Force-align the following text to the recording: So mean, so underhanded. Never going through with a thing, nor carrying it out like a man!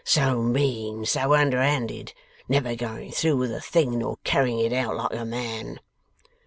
So 0.03 0.41
mean, 0.41 1.05
so 1.05 1.35
underhanded. 1.35 2.13
Never 2.49 2.73
going 2.73 3.11
through 3.11 3.37
with 3.37 3.51
a 3.53 3.61
thing, 3.61 3.99
nor 3.99 4.17
carrying 4.23 4.57
it 4.57 4.73
out 4.73 4.95
like 4.95 5.13
a 5.13 5.25
man! 5.25 5.79